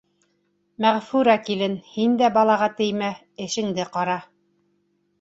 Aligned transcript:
Мәғфүрә 0.85 1.35
килен, 1.51 1.77
һин 1.91 2.17
дә 2.23 2.33
балаға 2.39 2.73
теймә, 2.83 3.13
эшеңде 3.49 3.91
ҡара. 3.97 4.21